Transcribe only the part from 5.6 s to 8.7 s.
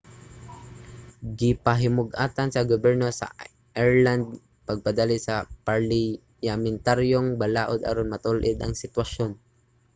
parliyamentaryong balaod aron matul-id